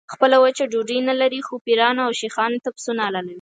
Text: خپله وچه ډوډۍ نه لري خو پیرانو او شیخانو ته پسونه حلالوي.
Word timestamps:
خپله 0.13 0.37
وچه 0.39 0.63
ډوډۍ 0.71 0.99
نه 1.09 1.13
لري 1.21 1.39
خو 1.47 1.53
پیرانو 1.65 2.01
او 2.07 2.11
شیخانو 2.21 2.57
ته 2.63 2.69
پسونه 2.75 3.01
حلالوي. 3.07 3.29